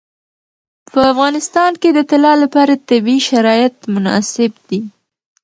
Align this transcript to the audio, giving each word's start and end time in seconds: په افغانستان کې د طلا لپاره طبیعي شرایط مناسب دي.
په 0.91 0.99
افغانستان 1.11 1.71
کې 1.81 1.89
د 1.93 1.99
طلا 2.09 2.33
لپاره 2.43 2.81
طبیعي 2.89 3.19
شرایط 3.29 3.75
مناسب 3.93 4.51
دي. 4.69 4.81